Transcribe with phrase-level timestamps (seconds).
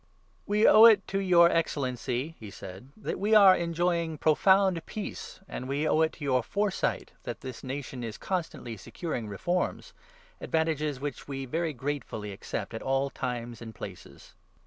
[0.47, 4.17] "We owe it to your Excellency," he said, "that we are 3 THE ACTS, 24.
[4.17, 8.17] 261 enjoying profound peace, and we owe it to your foresight that this nation is
[8.17, 9.93] constantly securing reforms—
[10.41, 14.33] advantages which we very gratefully accept at all times and places.